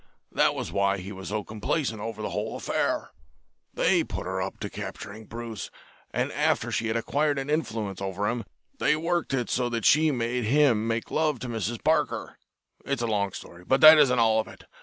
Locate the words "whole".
2.31-2.55